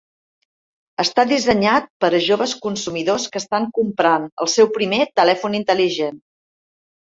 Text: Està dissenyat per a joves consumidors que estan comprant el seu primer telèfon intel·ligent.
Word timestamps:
Està 1.03 1.25
dissenyat 1.31 1.91
per 2.05 2.09
a 2.13 2.23
joves 2.29 2.57
consumidors 2.65 3.27
que 3.35 3.41
estan 3.43 3.69
comprant 3.79 4.29
el 4.47 4.53
seu 4.57 4.73
primer 4.81 5.03
telèfon 5.23 5.63
intel·ligent. 5.63 6.23